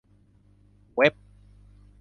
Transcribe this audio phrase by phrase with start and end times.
[0.95, 1.13] เว็บ